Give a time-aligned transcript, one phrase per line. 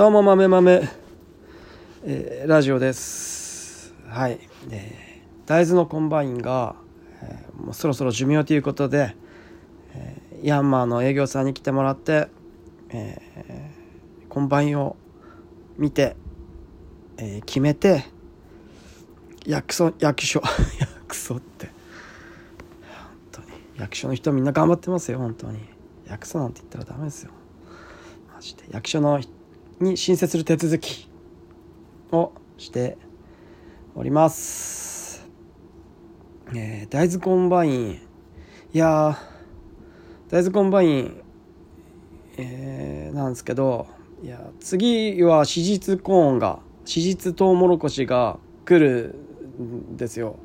[0.00, 0.88] どうも豆豆、
[2.04, 3.92] えー、ラジオです。
[4.08, 6.74] はい、えー、大豆のコンバインが、
[7.22, 9.14] えー、もうそろそろ寿命ということで、
[9.92, 12.28] えー、ヤンマーの営業さんに来てもらって、
[12.88, 14.96] えー、コンバインを
[15.76, 16.16] 見て、
[17.18, 18.06] えー、決めて
[19.44, 20.40] 役所役所
[20.80, 21.66] 役所って。
[21.66, 21.74] 本
[23.32, 23.48] 当に。
[23.76, 25.58] 役所の人みんな頑張ってますよ本当に。
[26.06, 27.32] 役所なんて言ったらダメですよ。
[28.34, 28.64] マジで。
[28.70, 29.39] 役所の人
[29.80, 31.08] に申請する手続き
[32.12, 32.98] をして
[33.94, 35.26] おります。
[36.54, 37.92] えー、大豆コンバイン。
[38.72, 39.18] いや
[40.28, 41.22] 大豆コンバイン、
[42.36, 43.86] えー、なんですけど、
[44.22, 49.16] いや、次は子実コーンが、子実トウモロコシが来る
[49.60, 50.36] んですよ。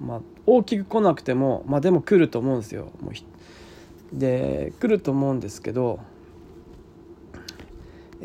[0.00, 2.90] まあ、大きく来なくても、まあでも来ると思うんですよ。
[3.00, 6.00] もうで、来ると思うんですけど、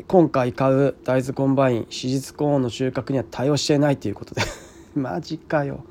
[0.04, 4.42] 今回買う大豆コンバイン子実コーンの収穫には対応してないということで。
[4.94, 5.84] マジかよ。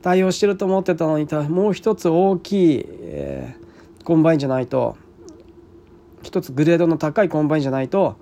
[0.00, 4.96] 対応してると思ってたのにもう一つ大きい、えー、コンバインじゃないと
[6.22, 8.16] 一つグレードの高いコンバインじゃないと、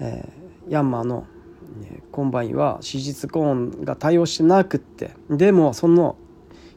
[0.00, 1.24] えー、ヤンマーの、
[2.12, 5.10] コンバインは子実コーンが対応してなくって。
[5.28, 6.16] でもその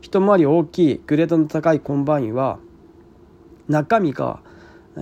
[0.01, 2.59] 一回り大きいグレードの高いコンバインは
[3.67, 4.39] 中身が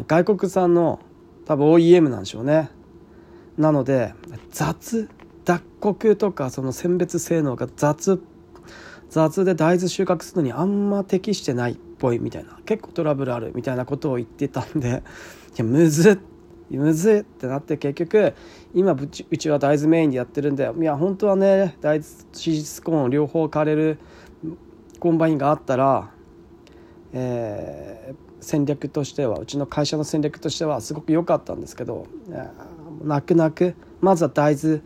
[0.08, 1.00] 外国産の
[1.46, 2.70] 多分 OEM なんでしょうね。
[3.58, 4.14] なので
[4.52, 5.10] 雑
[5.46, 8.22] 脱穀とかその選別性能が雑
[9.10, 14.92] 雑で大豆収穫するのにあんま適してないっぽいみたいな結構トラブルあるみたいなことを言ってたんでい
[15.58, 16.18] やむずっ
[16.70, 18.34] むずいってなって結局
[18.74, 24.00] 今うちうちは大豆メインでやってるんでいや本当はね大豆子実コーン両方刈れる
[25.00, 26.10] コンバインがあったら、
[27.14, 32.08] えー、戦略としてはうちの会社の戦略としてはすごく良かったんですけど
[33.04, 34.82] 泣く泣くまずは大豆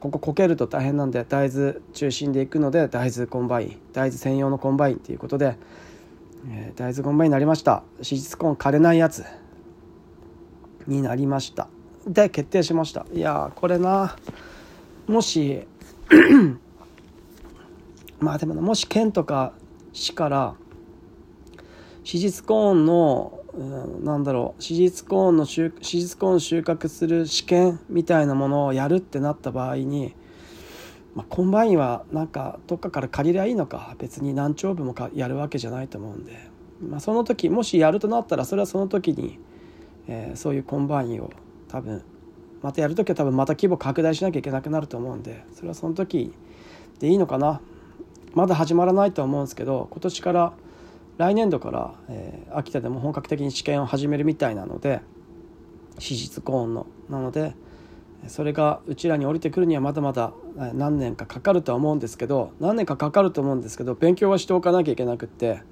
[0.00, 5.56] こここけると大変なんで大豆中心でいくので大豆コンバイン大豆専用のコンバインということで、
[6.48, 7.82] えー、大豆コンバインになりました。
[7.96, 9.24] 子実コーン刈れないやつ
[10.86, 11.68] になりました。
[12.06, 13.06] で決定しました。
[13.12, 14.16] いやこれな
[15.06, 15.66] もし
[18.20, 19.52] まあでももし県とか
[19.92, 20.54] 市から
[21.98, 24.62] 子実コーンのうん、なんだろう。
[24.62, 30.14] 子実コーンの子実コーン収穫する試験みたいなものをやるってなった場合に、
[31.16, 36.38] まあ、コンバインはなんかどっかから借りりゃいいのか別に何町分もかやるわけじゃないと思うんで、
[36.80, 39.40] まあ、その時もしやるとなったらそれはその時に、
[40.06, 41.30] えー、そういうコンバインを
[41.66, 42.04] 多分
[42.62, 46.32] またやる時は多分また規模拡大しなきゃいけなくなると思うんでそれはその時
[47.00, 47.60] でいいのかな。
[48.34, 50.52] まだ始まらないと思うんですけど今年から
[51.18, 55.00] 来年度から、えー、秋田でも本格的に試験を始めるみたいなので
[55.98, 57.54] 子実コーンのなので
[58.28, 60.32] それがうちらに降りてくるにはまだまだ
[60.74, 65.62] 何年かかかるとは思うんですけど何年かかかると思うんですけど勉強はしておかなきゃいけなくって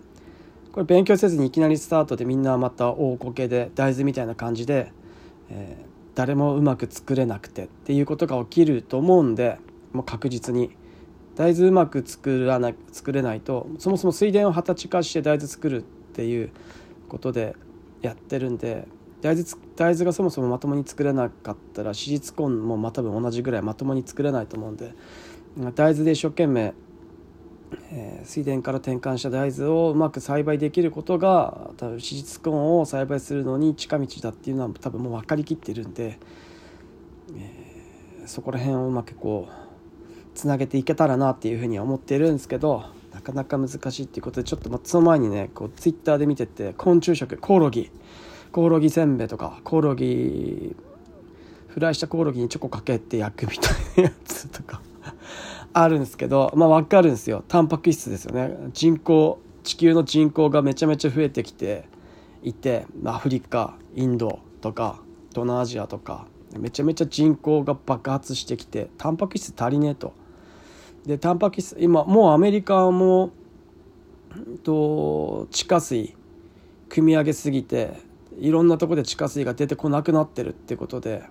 [0.72, 4.92] これ勉強せずにいきなりスタートでみんなまた大こけで大豆みたいな感じで、
[5.50, 5.86] えー、
[6.16, 9.58] 誰もうまく作れなくてっていうことが起きると思うんで
[9.92, 10.70] もう確実に。
[11.36, 16.50] 大豆うまく作らな作れないとそもそも水田を二十歳化して大豆作るっていう
[17.08, 17.54] ことで
[18.00, 18.88] やってるんで
[19.20, 24.94] 大豆大豆がそもそもまともに作れなかったら史実コンもまあ多分同じぐらいまともに作れないと思うんで
[25.74, 26.74] 大豆で一生懸命、
[27.90, 36.18] えー、水田から転換した大豆をうまく栽培できることが多分史実コンを栽培するのに近道だっていうのは多分もう分かりきってるんで、
[37.36, 39.65] えー、そこら辺をうまくこう
[40.36, 47.90] つなげていけたらなっていうふうには思ってるんですけどなかなか難しいっていうことでちょっとその前にねこうツイッターで見てて昆虫食コオロギ
[48.52, 50.76] コオロギせんべいとかコオロギ
[51.68, 54.80] フライしたコオロギにチョコかけて焼くみたいなやつとか
[55.72, 61.88] あるんですけどまあ分かるんですよタンパク質ですよね人口地球の人口がめちゃめちゃ増えてきて
[62.42, 66.26] いてアフリカインドとか東南アジアとか
[66.58, 70.12] めちゃめちゃ人口が爆発してきてタンパク質足りねえと。
[71.06, 73.30] でタンパク質今もうアメリカも
[74.64, 76.14] と地下水
[76.88, 77.94] 汲み上げすぎて
[78.38, 81.22] いろんなとこで地下水が出てこなくなってるってことで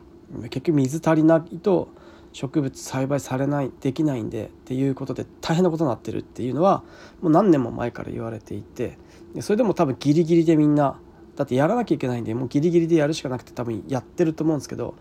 [0.43, 1.89] 結局水足りないと
[2.33, 6.83] 植物栽培されないできないんでっていうことで大変なことになってるっていうのは
[7.21, 8.97] もう何年も前から言われていて
[9.39, 10.99] それでも多分ギリギリでみんな
[11.35, 14.95] だってやらなきゃいけないんでもうギリギリでやるしかなくて多分やってると思うんですけど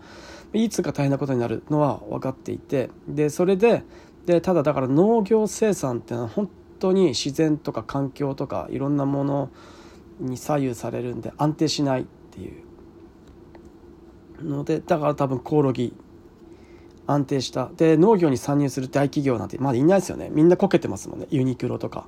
[0.53, 3.83] いつか大変なことになるのは分かっていてでそれで
[4.25, 6.49] でただだから農業生産っていうのは本
[6.79, 9.49] 当に自然とか環境とかいろんなもの
[10.19, 12.65] に左右されるんで安定しないっていう。
[14.41, 15.93] のでだから多分コオロギ
[17.07, 17.69] 安定した。
[17.77, 20.29] で農業に参入する大企業なんてまだいないですよね。
[20.31, 21.27] みんなこけてますもんね。
[21.29, 22.05] ユニクロとか。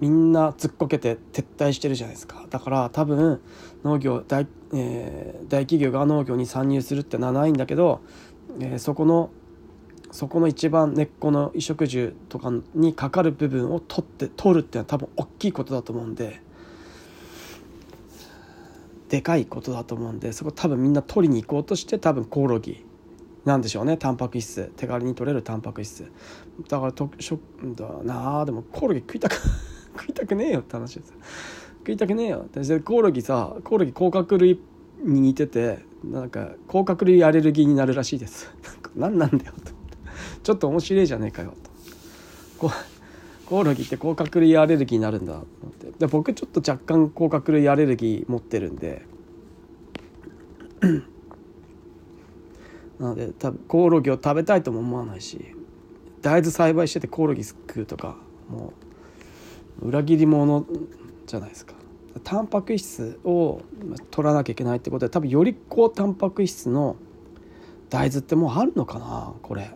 [0.00, 2.46] みんなずっこけて撤退してるじゃないですか。
[2.50, 3.40] だから多分
[3.84, 8.00] 農業大,、えー、大企業が農業に参入するってのはないんだけど、
[8.60, 9.30] えー、そこの
[10.10, 16.40] そこの一番根っこの衣食住とかにかかる部分を取って取るっていうのは多分大きいことだと思うんで
[19.08, 22.84] でかいことだと思うんでそこ多分みんな取りに行こうとして多分コオロギ
[23.48, 23.96] なんでしょうね。
[23.96, 26.10] タンパク質手軽に取れるタンパク質。
[26.68, 27.38] だからとしょ
[27.74, 29.36] だなあでもコオロギ食いたく
[29.98, 31.14] 食いたくねえよって話です。
[31.78, 32.46] 食いたくねえよ。
[32.52, 34.60] でコオロギさコオロギ甲殻類
[35.02, 38.50] に似ててなんか甲殻類アレルギーになるらしいです。
[38.94, 39.77] 何なんだよと。
[40.42, 41.54] ちょっと面白いじゃねえかよ。
[42.60, 42.70] と
[43.46, 45.92] コオロギって甲殻類アレルギーになるんだと思って。
[45.98, 49.06] で僕ちょっと若干甲殻類アレルギー持ってるんで。
[52.98, 55.54] なので多分コオロギを食べたいとも思わないし
[56.20, 58.16] 大豆栽培しててコオロギ食うとか
[58.48, 58.72] も
[59.80, 60.64] う裏切り者
[61.26, 61.74] じゃないですか。
[62.24, 63.60] タンパク質を
[64.10, 66.96] 取らなきゃいけないってことで多分より高タンパク質の
[67.88, 69.70] 大豆ってもうあるのかなこれ。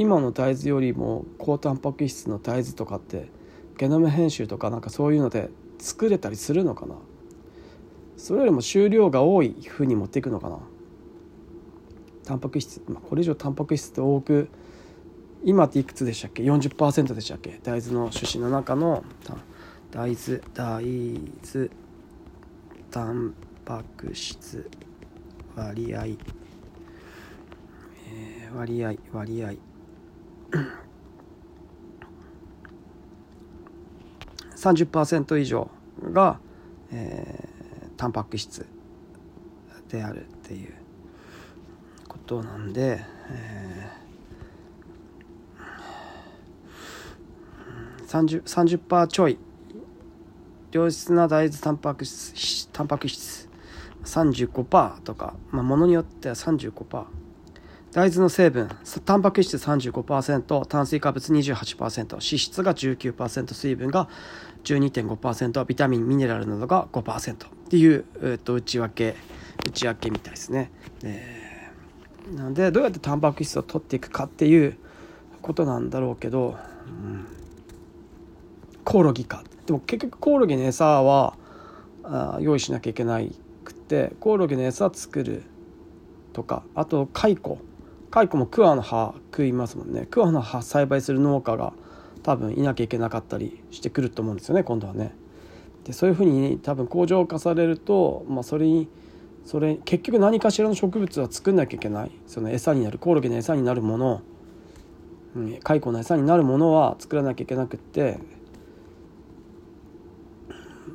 [0.00, 3.28] 今の大豆よりも高タンパク質の大豆とかって
[3.76, 6.94] ゲノム編集とかなんかそういうので作れたりするのかな？
[8.16, 10.58] それよりも収量が多い風に持っていくのかな？
[12.24, 14.48] タンパク質、まあ、これ以上タンパク質って多く
[15.44, 17.60] 今っていくつでしたっけ？40%でしたっけ？
[17.62, 19.04] 大豆の種子の中の
[19.90, 21.68] 大豆大豆
[22.90, 23.34] タン
[23.66, 24.70] パク質
[25.54, 29.52] 割合、えー、割合割合。
[34.56, 35.70] 30%以上
[36.12, 36.38] が、
[36.92, 38.66] えー、タンパク質
[39.88, 40.74] であるっていう
[42.06, 43.00] ことなんで、
[43.30, 49.38] えー、30%, 30ちょい
[50.72, 53.48] 良質な大豆タンパク質タンパク質
[54.04, 57.04] 35%とか、まあ、ものによっては35%
[57.92, 58.68] 大豆の成分
[59.04, 64.08] タンパク質35%炭水化物28%脂質が19%水分が
[64.62, 69.16] 12.5%ビタミンミネラルなどが5%っていう、えー、と内訳
[69.66, 70.70] 内訳みたいですね。
[71.02, 74.76] えー、なのでどうやってタンパク質を取っていくかっていう
[75.42, 77.26] ことなんだろうけど、うん、
[78.84, 79.42] コオロギか。
[79.66, 81.34] でも結局コオロギの餌は
[82.04, 83.34] あ用意しなきゃいけない
[83.64, 85.42] くてコオロギの餌作る
[86.32, 87.58] とかあと蚕
[88.10, 91.72] 蚕も桑の葉食いますもんね桑の葉栽培する農家が
[92.22, 95.14] 多分いなきゃいけなかったりしてくると思うんですよね今度はね。
[95.84, 98.88] でそういうふうに多分工場化されると、まあ、それに
[99.46, 104.22] それ結局何かしらの植物は作んなきゃいけないその餌になるコオロギの餌になるもの
[105.62, 108.18] 蚕の餌になるものは作らなきゃいけなくって、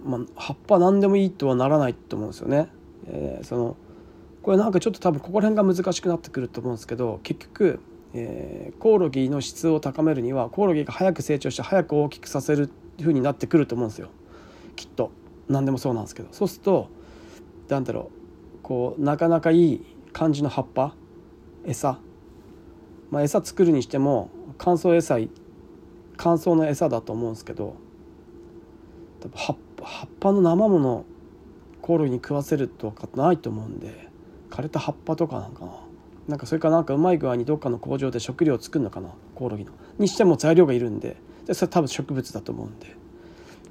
[0.03, 2.67] まあ、葉っぱ何でもいいとはならないと思うんですよね。
[3.07, 3.77] えー、その
[4.45, 7.79] これなんかちょっと多分ここら辺が難しくなってくると思うんですけど結局
[8.17, 12.69] えー、コオロギの質を高めるにはコオロギが早く成長して早く大きくさせる
[12.99, 14.09] 風になってくると思うんですよ。
[14.75, 15.09] きっと。
[15.49, 16.29] 何でもそうなんですけど。
[16.31, 16.89] そうすると
[17.67, 18.11] 何だろ
[18.57, 18.61] う。
[18.61, 20.95] こうなかなかいい感じの葉っぱ。
[21.65, 21.97] 餌。
[23.09, 24.29] まあ餌作るにしても
[24.59, 25.17] 乾燥餌
[26.15, 27.75] 乾燥の餌だと思うんですけど
[29.33, 29.57] 葉っ
[30.21, 31.05] ぱの生もの
[31.81, 34.14] コオロギに食わせるとかないと思うんで。
[34.55, 35.71] 枯れた葉っぱとかなんかな。
[36.29, 39.09] なんかそれかなんかうまい具合にどっかの工場で食料を作るのかな。
[39.35, 39.73] コオロギの。
[39.99, 41.17] にしても材料がいるんで。
[41.45, 42.95] でそれ多分植物だと思うんで。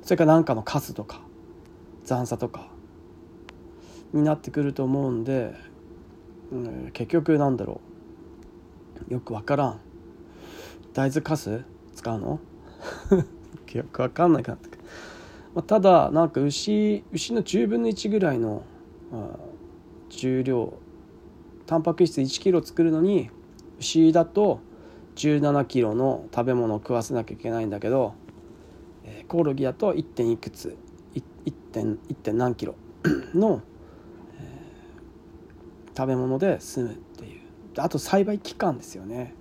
[0.02, 1.22] それから何かのカスとか。
[2.04, 2.68] 残渣とか。
[4.12, 5.54] になってくると思うんで、
[6.52, 7.80] うん、結局なんだろ
[9.08, 9.14] う。
[9.14, 9.80] よく分からん。
[10.92, 11.64] 大豆カス？
[11.94, 12.40] 使うの？
[13.72, 14.68] よく分かんないかなって、
[15.54, 18.62] まあ、ただなんか牛牛の10分の1ぐらいの、
[19.10, 19.53] うん
[20.16, 20.72] 重量
[21.66, 23.30] タンパク質1キロ作るのに
[23.80, 24.60] 牛だと
[25.16, 28.14] 17キロの食べ物を食わせなきゃいけないんだけど、
[29.04, 30.02] え、コオロギだと 1.
[30.02, 30.76] 点いくつ
[31.14, 31.22] 1.
[31.72, 32.14] 点 1.
[32.14, 32.74] 点何キロ
[33.34, 33.62] の、
[34.38, 37.40] えー、食べ物で済むっていう
[37.76, 39.34] あと栽培期間ですよね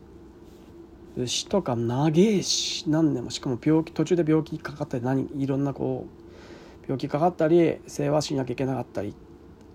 [1.15, 9.15] 牛とか長えし何年もしかも病気途中で病気かかったり何いろんなこう病気かかったり世話しなきゃいけなかったり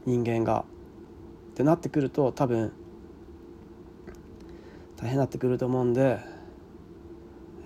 [0.05, 0.65] 人間が
[1.59, 2.71] ってなってくると多分
[4.97, 6.21] 大変になってくると思うんで、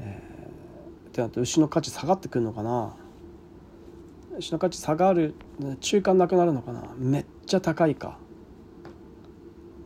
[0.01, 2.97] えー、ってなると牛の価値下がってくるのかな。
[4.39, 5.35] 牛の価値下がる
[5.81, 6.95] 中間なくなるのかな。
[6.97, 8.17] めっちゃ高いか。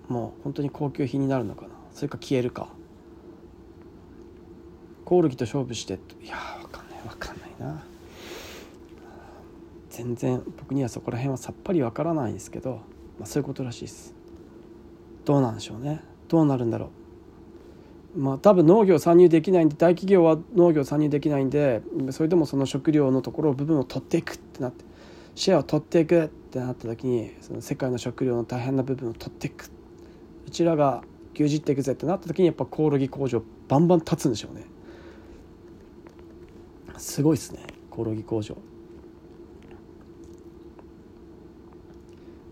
[0.06, 1.70] もう本当に高級品になるのかな。
[1.90, 2.68] それか消えるか。
[5.04, 6.98] コオロギと勝負していや分かんない。
[7.08, 7.82] 分かんないな。
[9.90, 12.82] 全然僕にはそこら辺はさっぱり分からないですけど、
[13.18, 14.14] まあ、そういうことらしいです。
[15.24, 16.02] どうなんでしょうね。
[16.28, 17.06] どうなるんだろう。
[18.16, 24.84] まあ多分農業参入できないんで大企業は農業参入できないんでそれでもその食料のところ部分を取っていくってなって
[25.34, 29.70] シェアを取っていくってなった時にその世界の食料の大変な部分を取っていく。
[30.46, 31.02] うちらが
[31.34, 34.64] 牛耳っていくぜってなった時にやっぱコオロギ工場バンバン立つんでしょうね。
[36.96, 37.66] すごいっすね。
[37.90, 38.56] コオロギ工場。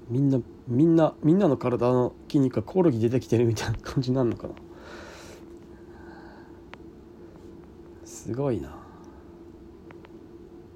[0.08, 4.54] みんなみんなみんなの体の筋肉がコオロギ出てきてるみたいな感じになるのかな？
[8.04, 8.76] すごいな。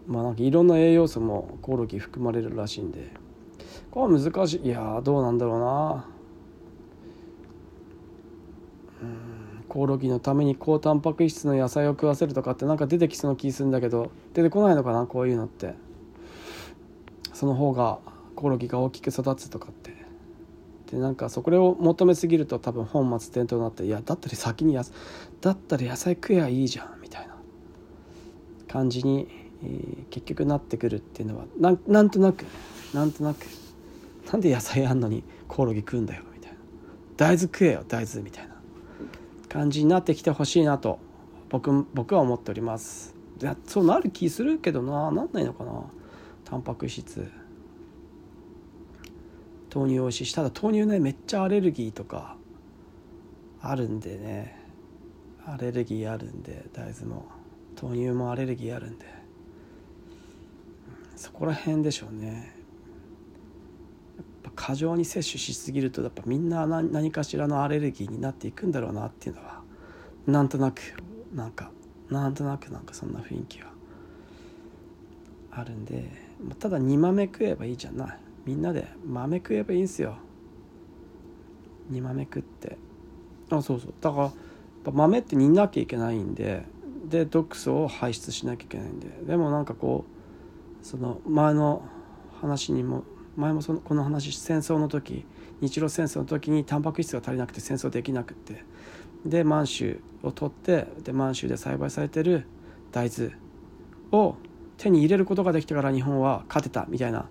[0.06, 3.10] まあなんかいろんな栄養素もコオロギ含まれるらしいんで。
[3.90, 4.66] これは難しい。
[4.66, 6.06] いやどうなんだろうな。
[9.02, 15.74] うんコオロギのために高タンパク質の野菜を食わせるとかってなんか出てきそうな気するんだけど出てこないのかなこういうのって。
[17.34, 17.98] その方が。
[18.38, 19.92] コオロギが大きく育つとかって。
[20.92, 24.84] でなんかそこを求めすぎると多分本末転倒になっていやだったら先にや
[25.40, 27.34] だったら野菜食えばいいじゃんみたいな。
[28.68, 29.26] 感じに、
[29.64, 32.46] えー、結局なってくるっていうのはなんなんとなく
[32.94, 33.44] なんとなく
[34.30, 36.58] なんで野菜あんのにコオロギ食うんだよみたいな。
[37.16, 38.54] 大豆食えよ大豆みたいな。
[39.48, 41.00] 感じになってきてほしいなと
[41.48, 43.16] 僕僕は思っております。
[43.42, 45.72] いやそうなる気するけどななんないのかな。
[46.44, 47.28] タンパク質。
[49.74, 52.36] 豆乳美味しいしただ豆乳ねめっちゃアレルギーとか
[53.60, 54.56] あるんでね。
[55.46, 57.26] アレルギーあるんで大豆も
[57.80, 59.06] 豆乳もアレルギーあるんで。
[61.16, 62.54] そこら辺でしょうね。
[64.16, 69.62] やっぱ過剰に摂取しすぎるとやっぱみんな何かしらのアレルギーになっていくんだろうなっていうのは
[70.26, 70.80] なんとなく
[71.34, 71.70] なんか
[72.10, 73.66] なんとなくなんかそんな雰囲気が
[75.50, 76.28] あるんで。
[76.60, 78.18] ただ煮豆食えばいいじゃない。
[78.48, 80.16] みんなで豆食えばいいんすよ。
[81.90, 82.78] 煮豆食って。
[83.50, 83.94] あそうそう。
[84.00, 84.32] だか
[84.86, 86.64] ら豆って煮なきゃいけないんで
[87.04, 89.08] で毒素を排出しなきゃいけないんで。
[89.26, 90.06] でもなんかこ
[90.82, 91.82] うその前の
[92.40, 93.04] 話にも
[93.36, 95.26] 前もそのこの話戦争の時
[95.60, 98.64] 日露戦争の時にタンパク質が足りなくて戦争できなくって。
[99.26, 102.46] で満州を取ってで満州で栽培されてる
[102.92, 103.34] 大豆
[104.10, 104.36] を
[104.78, 107.28] 手に入れることができたから日本は勝てたみたいな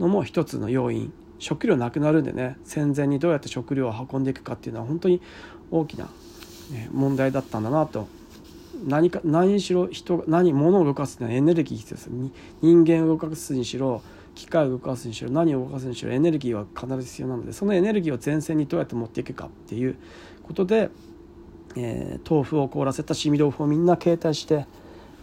[0.00, 1.12] のも一つの要因。
[1.38, 2.58] 食料なくなるんでね。
[2.64, 5.22] 戦前にどうやって食料を運んでいくかっていうのは本当に
[5.70, 6.08] 大きな
[6.92, 8.08] 問題だったんだなと。
[8.86, 12.10] 何か何しろ人何物を動かすっていうのはエネルギー必要です
[12.62, 14.02] 人間を動かすにしろ
[14.34, 19.96] 機械を動かすにしろ何を動かすにしろエネルギーは必ず必要なのでそのエネルギーを前線にどうやって持っていくかっていう
[20.44, 20.90] ことで、
[21.76, 24.66] えー、豆腐を凍らせたしみ豆腐をみんな携帯して、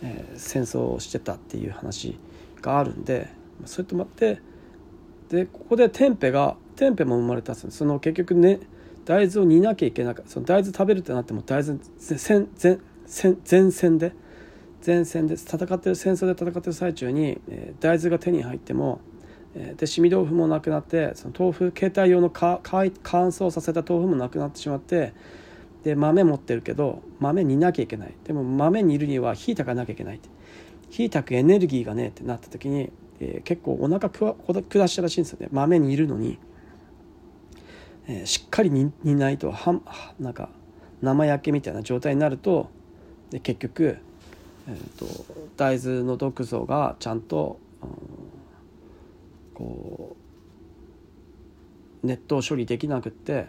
[0.03, 2.19] えー、戦争をしてたっていう話
[2.61, 3.29] があるんで
[3.65, 4.39] それと待って
[5.29, 8.59] でここでテンペがテンペも生まれたその結局ね
[9.05, 12.77] 大豆を煮なきゃいけなかその大豆食べるってなっても大豆前前
[13.49, 14.13] 前線で
[14.85, 19.01] 前線で戦ってる戦争で戦ってる最中に、えー、大豆が手に入っても、
[19.55, 25.13] えー、でしみ豆腐もなくなってその豆腐携帯用のかか乾燥させた豆腐もなくなってしまって
[25.83, 28.13] で豆持ってるけど豆煮なきゃいけない。
[28.25, 30.29] でも豆煮るには火炊かなきゃいけないって。
[30.89, 34.35] 火炊くエネルギーがねってなった時にえー、結構お腹くわ
[34.69, 36.39] 下したらしいんですよね豆にいるのに、
[38.07, 39.81] えー、しっかり煮ないとは
[40.19, 40.49] なんか
[41.01, 42.69] 生焼けみたいな状態になると
[43.29, 43.97] で結局、
[44.67, 45.05] えーと、
[45.57, 47.89] 大豆の毒素がちゃんと、うん、
[49.53, 50.15] こ
[52.03, 53.47] う熱湯処理できなくって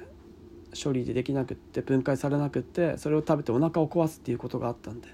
[0.80, 5.08] 処理でできなくって分解されなくってそれを食べてお腹を壊すっていうことがあったんで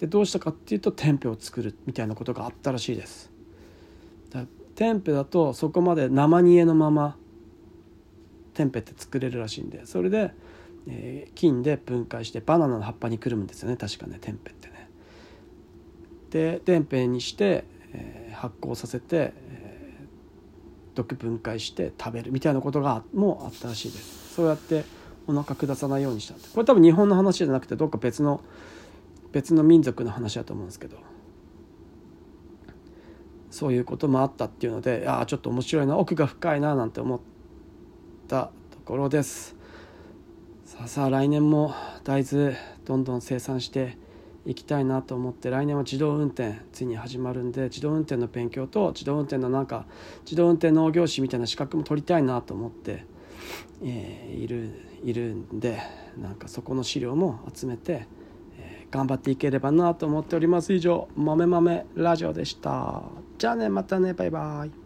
[0.00, 3.31] でどうしたかっていうと天日を作るみたいなことがあったらしいです。
[4.74, 7.16] テンペだとそこまで生煮えのまま
[8.54, 10.32] テンペって作れるらしいんでそれで、
[10.86, 13.76] えー、菌で分解してバナナの葉っぱにくるむんですよね。
[13.76, 14.90] 確かねテンペってね。
[16.30, 24.34] でテンペにして、えー、発酵させて、えー、毒分解して食べるみたいなことがもうあったらしいです。
[24.34, 24.84] そうやって
[25.26, 26.48] お腹下さないようにしたって。
[26.52, 28.42] これ多分日本の話じゃなくてどっか別の
[29.32, 31.11] 別の民族の話だと思うんですけど。
[33.52, 37.20] そういうこともあったっていうのでああちょっと面白いな奥が深いななんて思っ
[38.26, 39.54] たところです。
[40.64, 42.56] さあさあ来年も大豆
[42.86, 43.98] どんどん生産して
[44.46, 49.84] 行きたいなと思って来年は自動運転ついに始まるんで自動運転の勉強と自動運転のなんか
[50.24, 53.04] 自動運転農業士みたいな資格も取りたいなと思って、
[53.84, 54.70] えー、いる
[55.04, 55.78] いるんで
[56.16, 58.06] なんかそこの資料も集めて、
[58.58, 60.72] えー、頑張っていければなと思っております。
[60.72, 63.02] 以上「豆豆ラジオ」でした。
[63.42, 64.81] じゃあねまたねバイバイ。